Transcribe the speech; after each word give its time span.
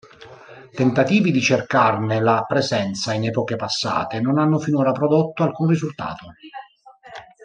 Tentativi 0.73 1.29
di 1.29 1.39
cercarne 1.41 2.19
la 2.21 2.43
presenza 2.47 3.13
in 3.13 3.25
epoche 3.25 3.55
passate 3.55 4.19
non 4.19 4.39
hanno 4.39 4.57
finora 4.57 4.91
prodotto 4.91 5.43
alcun 5.43 5.67
risultato. 5.67 6.33